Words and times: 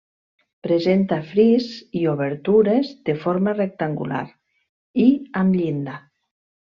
Presenta 0.67 1.17
fris 1.33 1.67
i 1.99 2.07
obertures 2.13 2.89
de 3.09 3.15
forma 3.25 3.53
rectangular 3.59 4.23
i 5.05 5.09
amb 5.43 5.59
llinda. 5.59 5.99